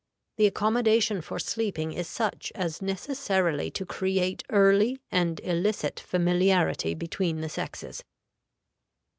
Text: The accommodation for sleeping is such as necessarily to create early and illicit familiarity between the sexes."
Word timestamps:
The 0.37 0.47
accommodation 0.47 1.21
for 1.21 1.37
sleeping 1.37 1.93
is 1.93 2.07
such 2.07 2.51
as 2.55 2.81
necessarily 2.81 3.69
to 3.69 3.85
create 3.85 4.43
early 4.49 4.99
and 5.11 5.39
illicit 5.41 5.99
familiarity 5.99 6.95
between 6.95 7.41
the 7.41 7.49
sexes." 7.49 8.03